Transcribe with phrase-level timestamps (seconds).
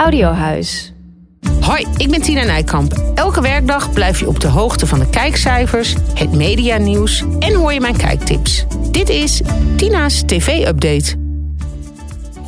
[0.00, 0.92] Audiohuis.
[1.60, 3.12] Hoi, ik ben Tina Nijkamp.
[3.14, 7.80] Elke werkdag blijf je op de hoogte van de kijkcijfers, het medianieuws en hoor je
[7.80, 8.64] mijn kijktips.
[8.90, 9.40] Dit is
[9.76, 11.29] Tina's TV-update.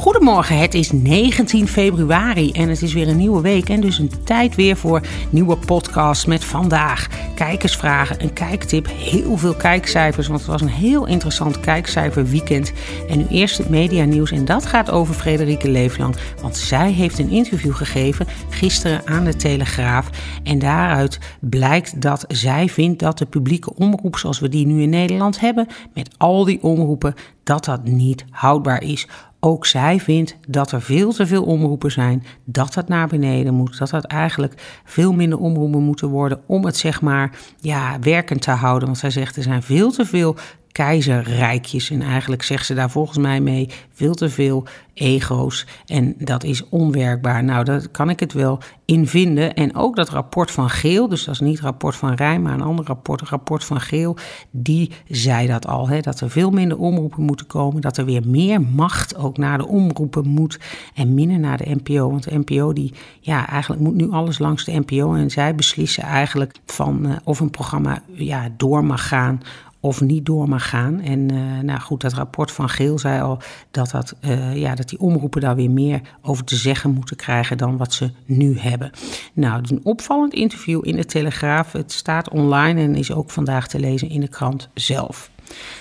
[0.02, 4.24] Goedemorgen, het is 19 februari en het is weer een nieuwe week en dus een
[4.24, 7.08] tijd weer voor nieuwe podcasts met vandaag.
[7.34, 12.72] Kijkersvragen, een kijktip, heel veel kijkcijfers, want het was een heel interessant kijkcijferweekend.
[13.08, 17.30] En nu eerst het medianieuws en dat gaat over Frederike Leeflang, want zij heeft een
[17.30, 20.10] interview gegeven gisteren aan de Telegraaf
[20.42, 24.90] en daaruit blijkt dat zij vindt dat de publieke omroep zoals we die nu in
[24.90, 29.06] Nederland hebben, met al die omroepen, dat dat niet houdbaar is.
[29.44, 33.78] Ook zij vindt dat er veel te veel omroepen zijn, dat dat naar beneden moet,
[33.78, 38.50] dat dat eigenlijk veel minder omroepen moeten worden om het zeg maar ja, werkend te
[38.50, 38.86] houden.
[38.86, 40.36] Want zij zegt er zijn veel te veel
[40.72, 41.90] keizerrijkjes.
[41.90, 45.66] En eigenlijk zegt ze daar volgens mij mee veel te veel ego's.
[45.86, 47.44] En dat is onwerkbaar.
[47.44, 49.54] Nou, daar kan ik het wel in vinden.
[49.54, 52.52] En ook dat rapport van Geel, dus dat is niet het rapport van Rijn, maar
[52.52, 54.16] een ander rapport, het rapport van Geel,
[54.50, 55.88] die zei dat al.
[55.88, 57.80] Hè, dat er veel minder omroepen moeten komen.
[57.80, 60.58] Dat er weer meer macht ook naar de omroepen moet.
[60.94, 62.10] En minder naar de NPO.
[62.10, 65.14] Want de NPO, die, ja, eigenlijk moet nu alles langs de NPO.
[65.14, 69.40] En zij beslissen eigenlijk van uh, of een programma ja, door mag gaan
[69.82, 71.00] of niet door mag gaan.
[71.00, 73.38] En uh, nou goed, dat rapport van Geel zei al
[73.70, 77.58] dat, dat, uh, ja, dat die omroepen daar weer meer over te zeggen moeten krijgen
[77.58, 78.90] dan wat ze nu hebben.
[79.32, 81.72] Nou, een opvallend interview in de Telegraaf.
[81.72, 85.30] Het staat online en is ook vandaag te lezen in de krant zelf.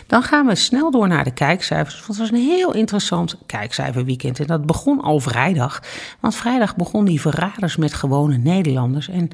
[0.07, 1.95] Dan gaan we snel door naar de kijkcijfers.
[1.95, 4.39] Want het was een heel interessant kijkcijferweekend.
[4.39, 5.83] En dat begon al vrijdag.
[6.19, 9.09] Want vrijdag begon die verraders met gewone Nederlanders.
[9.09, 9.29] En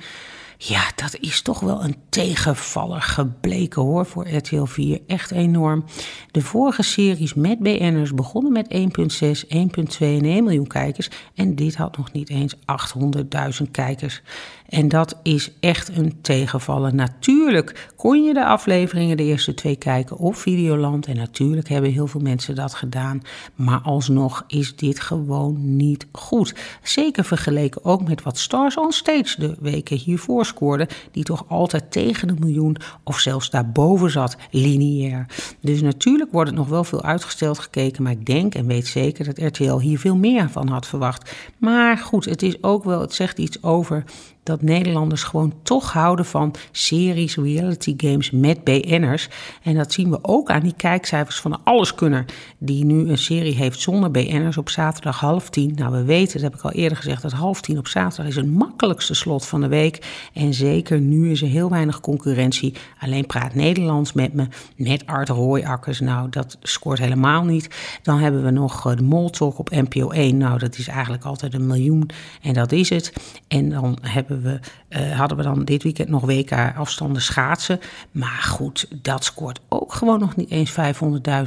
[0.57, 5.01] ja, dat is toch wel een tegenvaller gebleken hoor voor RTL 4.
[5.07, 5.83] Echt enorm.
[6.31, 9.55] De vorige series met BN'ers begonnen met 1,6, 1,2
[9.99, 11.09] en 1 miljoen kijkers.
[11.35, 14.21] En dit had nog niet eens 800.000 kijkers.
[14.69, 16.95] En dat is echt een tegenvaller.
[16.95, 21.05] Natuurlijk kon je de afleveringen, de eerste twee, kijken op Videoland.
[21.05, 23.21] En natuurlijk hebben heel veel mensen dat gedaan.
[23.55, 26.55] Maar alsnog is dit gewoon niet goed.
[26.83, 30.87] Zeker vergeleken ook met wat Stars on Stage de weken hiervoor scoorde.
[31.11, 35.25] Die toch altijd tegen de miljoen of zelfs daarboven zat, lineair.
[35.61, 38.03] Dus natuurlijk wordt het nog wel veel uitgesteld gekeken.
[38.03, 41.31] Maar ik denk en weet zeker dat RTL hier veel meer van had verwacht.
[41.57, 44.03] Maar goed, het is ook wel, het zegt iets over
[44.47, 49.29] dat Nederlanders gewoon toch houden van series, reality games met BN'ers.
[49.63, 52.25] En dat zien we ook aan die kijkcijfers van de Alleskunner,
[52.57, 55.73] die nu een serie heeft zonder BN'ers op zaterdag half tien.
[55.75, 58.35] Nou, we weten, dat heb ik al eerder gezegd, dat half tien op zaterdag is
[58.35, 60.29] het makkelijkste slot van de week.
[60.33, 62.73] En zeker nu is er heel weinig concurrentie.
[62.99, 65.99] Alleen praat Nederlands met me, met Art Rooijakkers.
[65.99, 67.99] Nou, dat scoort helemaal niet.
[68.01, 70.37] Dan hebben we nog eh, de Moltalk op NPO 1.
[70.37, 72.09] Nou, dat is eigenlijk altijd een miljoen
[72.41, 73.13] en dat is het.
[73.47, 77.79] En dan hebben we, uh, hadden we dan dit weekend nog WK afstanden schaatsen.
[78.11, 80.71] Maar goed, dat scoort ook gewoon nog niet eens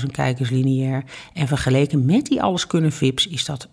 [0.00, 1.04] 500.000 kijkers lineair.
[1.34, 3.68] En vergeleken met die alles kunnen VIPs is dat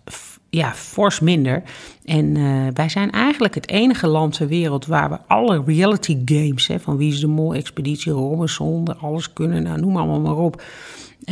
[0.50, 1.62] ja, fors minder.
[2.04, 6.66] En uh, wij zijn eigenlijk het enige land ter wereld waar we alle reality games,
[6.66, 10.62] hè, van Wie is de Mol, Expeditie Robinson, alles kunnen, nou, noem allemaal maar op.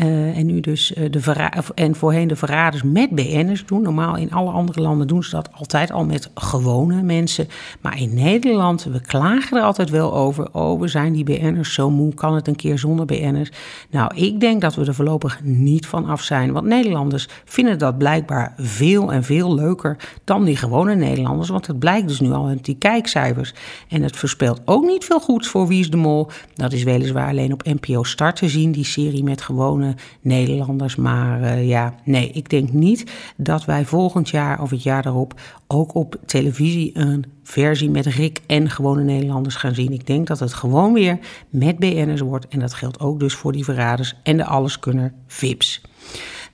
[0.02, 3.82] Uh, en nu dus uh, de en voorheen de verraders met BN'ers doen.
[3.82, 7.48] Normaal in alle andere landen doen ze dat altijd al met gewone mensen.
[7.80, 10.48] Maar in Nederland, we klagen er altijd wel over.
[10.52, 13.50] Oh, we zijn die BN'ers zo moe, kan het een keer zonder BN'ers?
[13.90, 16.52] Nou, ik denk dat we er voorlopig niet van af zijn.
[16.52, 21.48] Want Nederlanders vinden dat blijkbaar veel en veel leuker dan die gewone Nederlanders.
[21.48, 23.54] Want het blijkt dus nu al uit die kijkcijfers.
[23.88, 26.28] En het voorspelt ook niet veel goeds voor Wie is de Mol.
[26.54, 29.85] Dat is weliswaar alleen op NPO Start te zien, die serie met gewone
[30.20, 30.96] Nederlanders.
[30.96, 35.40] Maar uh, ja, nee, ik denk niet dat wij volgend jaar of het jaar daarop
[35.66, 39.92] ook op televisie een versie met Rick en gewone Nederlanders gaan zien.
[39.92, 41.18] Ik denk dat het gewoon weer
[41.50, 42.48] met BN'ers wordt.
[42.48, 45.82] En dat geldt ook dus voor die verraders en de alleskunner VIPs.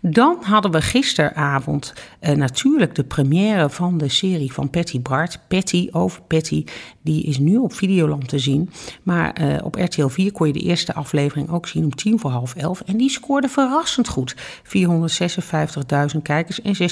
[0.04, 5.38] Dan hadden we gisteravond uh, natuurlijk de première van de serie van Patty Bart.
[5.48, 6.64] Patty over Patty,
[7.02, 8.70] die is nu op Videoland te zien.
[9.02, 12.30] Maar uh, op RTL 4 kon je de eerste aflevering ook zien om tien voor
[12.30, 12.80] half elf.
[12.80, 14.36] En die scoorde verrassend goed.
[14.64, 16.82] 456.000 kijkers en 16,1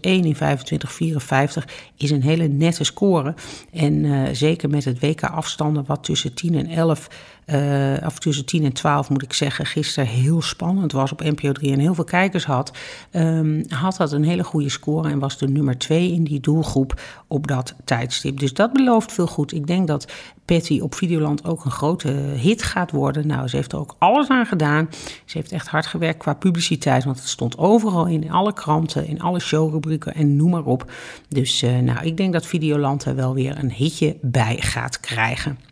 [0.00, 3.34] 2554 is een hele nette score.
[3.72, 7.08] En uh, zeker met het WK afstanden wat tussen 10 en 11
[7.54, 11.52] uh, of tussen 10 en 12 moet ik zeggen, gisteren heel spannend was op NPO
[11.52, 12.78] 3 en heel veel kijkers had,
[13.12, 17.00] um, had dat een hele goede score en was de nummer 2 in die doelgroep
[17.26, 18.38] op dat tijdstip.
[18.38, 19.52] Dus dat belooft veel goed.
[19.52, 20.12] Ik denk dat
[20.44, 23.26] Patty op Videoland ook een grote hit gaat worden.
[23.26, 24.88] Nou, ze heeft er ook alles aan gedaan.
[25.24, 29.20] Ze heeft echt hard gewerkt qua publiciteit, want het stond overal in, alle kranten, in
[29.20, 30.92] alle showrubrieken en noem maar op.
[31.28, 35.69] Dus uh, nou, ik denk dat Videoland er wel weer een hitje bij gaat krijgen.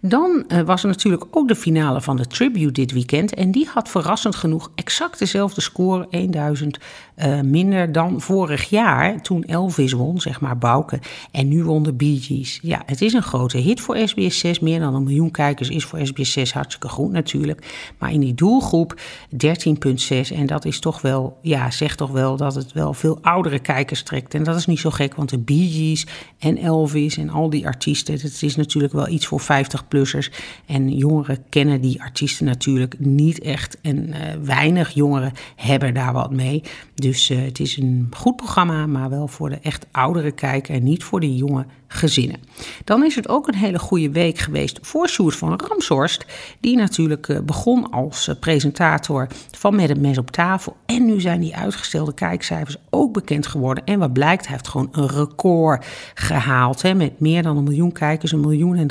[0.00, 3.34] Dan uh, was er natuurlijk ook de finale van de Tribute dit weekend.
[3.34, 6.78] En die had verrassend genoeg exact dezelfde score, 1000
[7.18, 9.22] uh, minder dan vorig jaar.
[9.22, 11.00] Toen Elvis won, zeg maar Bouke.
[11.30, 12.58] En nu won de Bee Gees.
[12.62, 14.60] Ja, het is een grote hit voor SBS 6.
[14.60, 17.92] Meer dan een miljoen kijkers is voor SBS 6 hartstikke goed natuurlijk.
[17.98, 19.00] Maar in die doelgroep
[19.32, 20.34] 13,6.
[20.34, 24.02] En dat is toch wel, ja, zegt toch wel dat het wel veel oudere kijkers
[24.02, 24.34] trekt.
[24.34, 26.06] En dat is niet zo gek, want de Bee Gees
[26.38, 28.14] en Elvis en al die artiesten.
[28.14, 30.30] Het is natuurlijk wel iets voor 50 plussers
[30.66, 33.78] En jongeren kennen die artiesten natuurlijk niet echt.
[33.80, 36.62] En uh, weinig jongeren hebben daar wat mee.
[36.94, 40.82] Dus uh, het is een goed programma, maar wel voor de echt oudere kijker en
[40.82, 42.40] niet voor de jonge gezinnen.
[42.84, 46.26] Dan is het ook een hele goede week geweest voor Sjoerd van Ramshorst.
[46.60, 50.76] Die natuurlijk uh, begon als presentator van Met het Mes op tafel.
[50.86, 53.84] En nu zijn die uitgestelde kijkcijfers ook bekend geworden.
[53.84, 56.82] En wat blijkt, hij heeft gewoon een record gehaald.
[56.82, 58.86] Hè, met meer dan een miljoen kijkers, een miljoen en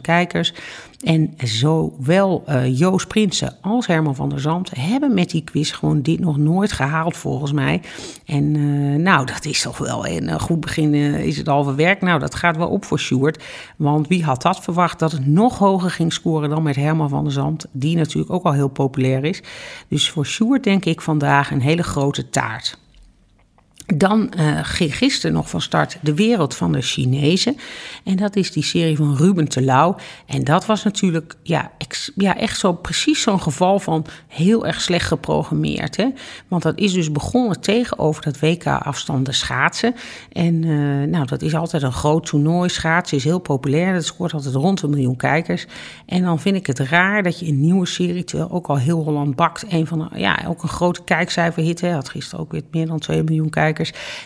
[0.00, 0.54] kijkers.
[1.04, 6.02] En zowel uh, Joost Prinsen als Herman van der Zand hebben met die quiz gewoon
[6.02, 7.82] dit nog nooit gehaald, volgens mij.
[8.26, 12.00] En uh, nou, dat is toch wel een goed begin, is het halve werk.
[12.00, 13.42] Nou, dat gaat wel op voor Sjoerd.
[13.76, 17.24] Want wie had dat verwacht dat het nog hoger ging scoren dan met Herman van
[17.24, 19.42] der Zand, die natuurlijk ook al heel populair is.
[19.88, 22.78] Dus voor Sjoerd denk ik vandaag een hele grote taart.
[23.86, 27.56] Dan uh, ging gisteren nog van start De Wereld van de Chinezen.
[28.04, 29.96] En dat is die serie van Ruben Telau.
[30.26, 31.70] En dat was natuurlijk ja,
[32.14, 35.96] ja, echt zo precies zo'n geval van heel erg slecht geprogrammeerd.
[35.96, 36.08] Hè?
[36.48, 39.94] Want dat is dus begonnen tegenover dat WK-afstanden schaatsen.
[40.32, 42.68] En uh, nou, dat is altijd een groot toernooi.
[42.68, 43.94] Schaatsen is heel populair.
[43.94, 45.66] Dat scoort altijd rond een miljoen kijkers.
[46.06, 49.02] En dan vind ik het raar dat je een nieuwe serie, terwijl ook al heel
[49.02, 51.80] Holland bakt, een van ja, ook een grote kijkcijferhit.
[51.80, 51.92] Hè?
[51.92, 53.72] Had gisteren ook weer meer dan 2 miljoen kijkers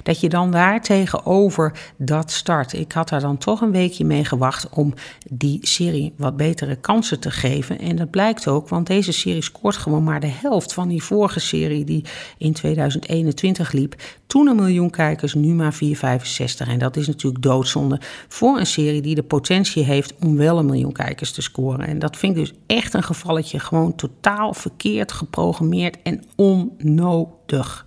[0.03, 2.73] dat je dan daar tegenover dat start.
[2.73, 4.95] Ik had daar dan toch een weekje mee gewacht om
[5.31, 7.79] die serie wat betere kansen te geven.
[7.79, 11.41] En dat blijkt ook, want deze serie scoort gewoon maar de helft van die vorige
[11.41, 12.05] serie die
[12.39, 13.95] in 2021 liep.
[14.27, 16.69] Toen een miljoen kijkers, nu maar 465.
[16.69, 20.67] En dat is natuurlijk doodzonde voor een serie die de potentie heeft om wel een
[20.67, 21.87] miljoen kijkers te scoren.
[21.87, 27.87] En dat vind ik dus echt een gevalletje gewoon totaal verkeerd geprogrammeerd en onnodig.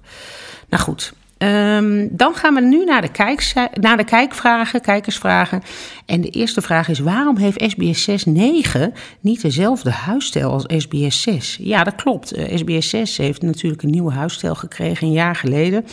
[0.70, 5.62] Nou goed, Um, dan gaan we nu naar de, naar de kijkvragen, kijkersvragen.
[6.06, 11.22] En de eerste vraag is: waarom heeft SBS 6 9 niet dezelfde huisstijl als SBS
[11.22, 11.58] 6?
[11.62, 12.34] Ja, dat klopt.
[12.54, 15.86] SBS 6 heeft natuurlijk een nieuwe huisstijl gekregen een jaar geleden.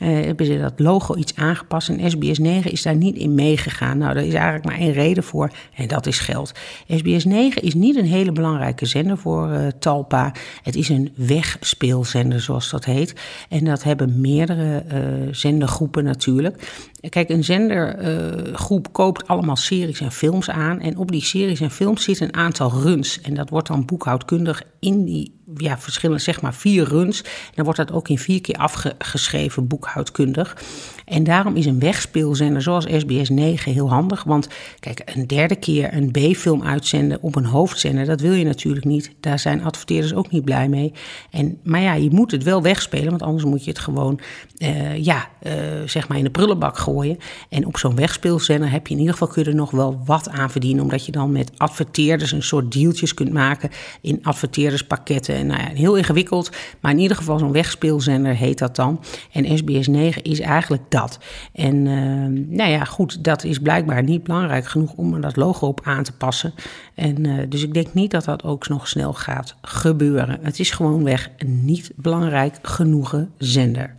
[0.00, 3.98] Uh, hebben ze dat logo iets aangepast en SBS 9 is daar niet in meegegaan.
[3.98, 6.52] Nou, daar is eigenlijk maar één reden voor en dat is geld.
[6.88, 10.32] SBS 9 is niet een hele belangrijke zender voor uh, Talpa.
[10.62, 13.14] Het is een wegspeelzender, zoals dat heet.
[13.48, 15.00] En dat hebben meerdere uh,
[15.30, 16.72] zendergroepen natuurlijk.
[17.08, 20.80] Kijk, een zendergroep koopt allemaal series en films aan.
[20.80, 23.20] En op die series en films zit een aantal runs.
[23.20, 27.24] En dat wordt dan boekhoudkundig in die ja, verschillende, zeg maar vier runs.
[27.54, 30.56] Dan wordt dat ook in vier keer afgeschreven, boekhoudkundig.
[31.04, 34.24] En daarom is een wegspeelzender zoals SBS 9 heel handig.
[34.24, 34.48] Want
[34.80, 39.10] kijk, een derde keer een B-film uitzenden op een hoofdzender, dat wil je natuurlijk niet.
[39.20, 40.92] Daar zijn adverteerders ook niet blij mee.
[41.30, 44.20] En, maar ja, je moet het wel wegspelen, want anders moet je het gewoon
[44.58, 45.52] uh, ja, uh,
[45.86, 47.18] zeg maar in de prullenbak gooien.
[47.48, 50.28] En op zo'n wegspeelzender heb je in ieder geval kun je er nog wel wat
[50.28, 50.82] aan verdienen.
[50.82, 53.70] Omdat je dan met adverteerders een soort dealtjes kunt maken
[54.00, 55.34] in adverteerderspakketten.
[55.44, 56.50] En nou ja, heel ingewikkeld.
[56.80, 59.00] Maar in ieder geval zo'n wegspeelzender heet dat dan.
[59.32, 61.18] En SBS 9 is eigenlijk dat.
[61.52, 65.66] En uh, nou ja, goed, dat is blijkbaar niet belangrijk genoeg om er dat logo
[65.66, 66.54] op aan te passen.
[66.94, 70.38] En uh, dus ik denk niet dat dat ook nog snel gaat gebeuren.
[70.42, 73.94] Het is gewoonweg een niet belangrijk genoegen zender.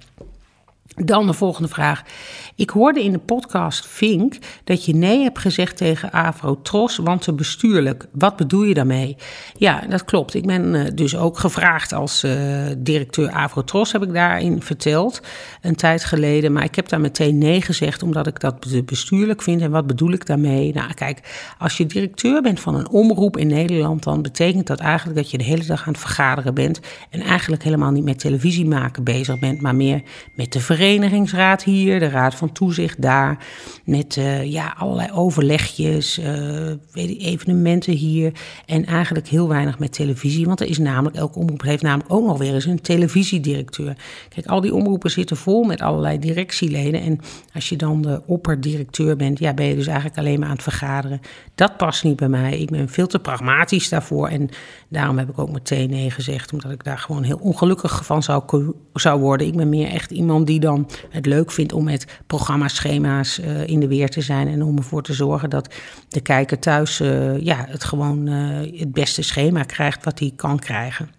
[0.87, 2.03] Dan de volgende vraag.
[2.55, 7.33] Ik hoorde in de podcast Vink dat je nee hebt gezegd tegen Afro-Tros, want te
[7.33, 8.05] bestuurlijk.
[8.11, 9.17] Wat bedoel je daarmee?
[9.57, 10.33] Ja, dat klopt.
[10.33, 12.31] Ik ben uh, dus ook gevraagd als uh,
[12.77, 15.21] directeur Afro-Tros, heb ik daarin verteld,
[15.61, 16.53] een tijd geleden.
[16.53, 19.61] Maar ik heb daar meteen nee gezegd, omdat ik dat bestuurlijk vind.
[19.61, 20.73] En wat bedoel ik daarmee?
[20.73, 21.19] Nou, kijk,
[21.59, 25.37] als je directeur bent van een omroep in Nederland, dan betekent dat eigenlijk dat je
[25.37, 26.79] de hele dag aan het vergaderen bent.
[27.09, 30.01] En eigenlijk helemaal niet met televisie maken bezig bent, maar meer
[30.35, 33.37] met de verenigingsraad hier, de raad van toezicht daar,
[33.85, 36.71] met uh, ja, allerlei overlegjes, uh,
[37.17, 38.31] evenementen hier
[38.65, 42.25] en eigenlijk heel weinig met televisie, want er is namelijk, elke omroep heeft namelijk ook
[42.25, 43.95] nog weer eens een televisiedirecteur.
[44.29, 47.19] Kijk, al die omroepen zitten vol met allerlei directieleden en
[47.53, 50.63] als je dan de opperdirecteur bent, ja, ben je dus eigenlijk alleen maar aan het
[50.63, 51.21] vergaderen.
[51.55, 52.59] Dat past niet bij mij.
[52.59, 54.49] Ik ben veel te pragmatisch daarvoor en
[54.89, 58.43] daarom heb ik ook meteen nee gezegd, omdat ik daar gewoon heel ongelukkig van zou,
[58.93, 59.47] zou worden.
[59.47, 60.59] Ik ben meer echt iemand die
[61.09, 64.47] het leuk vindt om met programmaschema's uh, in de weer te zijn.
[64.47, 65.73] En om ervoor te zorgen dat
[66.09, 70.59] de kijker thuis uh, ja, het gewoon uh, het beste schema krijgt wat hij kan
[70.59, 71.09] krijgen.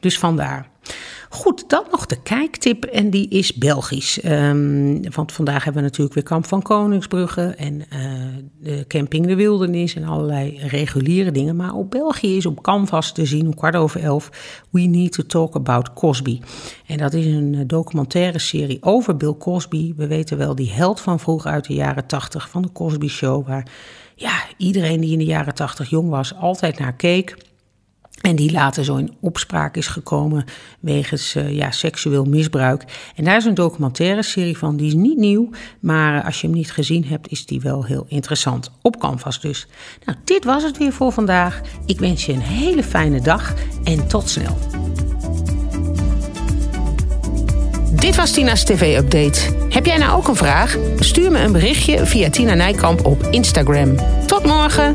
[0.00, 0.68] Dus vandaar.
[1.30, 4.24] Goed, dan nog de kijktip en die is Belgisch.
[4.24, 8.10] Um, want vandaag hebben we natuurlijk weer Kamp van Koningsbrugge en uh,
[8.60, 11.56] de camping De Wildernis en allerlei reguliere dingen.
[11.56, 14.30] Maar op België is op Canvas te zien om kwart over elf
[14.70, 16.40] We Need to Talk About Cosby.
[16.86, 19.94] En dat is een eh, documentaire serie over Bill Cosby.
[19.96, 23.46] We weten wel die held van vroeger uit de jaren tachtig van de Cosby Show.
[23.46, 23.66] Waar
[24.14, 27.36] ja, iedereen die in de jaren tachtig jong was altijd naar keek.
[28.28, 30.44] En die later zo in opspraak is gekomen
[30.80, 32.84] wegens uh, ja, seksueel misbruik.
[33.16, 35.50] En daar is een documentaire serie van, die is niet nieuw.
[35.80, 38.70] Maar als je hem niet gezien hebt, is die wel heel interessant.
[38.82, 39.66] Op Canvas dus.
[40.04, 41.60] Nou, dit was het weer voor vandaag.
[41.86, 43.54] Ik wens je een hele fijne dag
[43.84, 44.58] en tot snel.
[47.92, 49.40] Dit was Tina's TV-update.
[49.68, 50.76] Heb jij nou ook een vraag?
[50.98, 53.96] Stuur me een berichtje via Tina Nijkamp op Instagram.
[54.26, 54.94] Tot morgen!